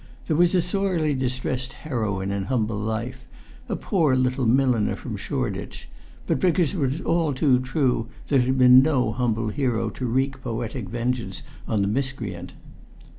There 0.25 0.35
was 0.35 0.55
a 0.55 0.63
sorely 0.63 1.13
distressed 1.13 1.73
heroine 1.73 2.31
in 2.31 2.45
humble 2.45 2.79
life 2.79 3.23
a 3.69 3.75
poor 3.75 4.15
little 4.15 4.47
milliner 4.47 4.95
from 4.95 5.15
Shoreditch 5.15 5.89
but 6.25 6.39
because 6.39 6.73
it 6.73 6.79
was 6.79 7.01
all 7.01 7.35
too 7.35 7.59
true, 7.59 8.07
there 8.27 8.41
had 8.41 8.57
been 8.57 8.81
no 8.81 9.11
humble 9.11 9.49
hero 9.49 9.91
to 9.91 10.07
wreak 10.07 10.41
poetic 10.41 10.89
vengeance 10.89 11.43
on 11.67 11.83
the 11.83 11.87
miscreant. 11.87 12.53